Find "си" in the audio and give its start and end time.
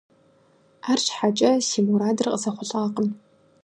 1.67-1.79